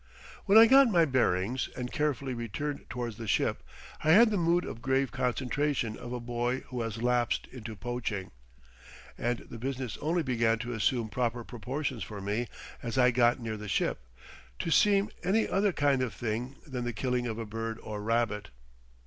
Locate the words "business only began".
9.59-10.57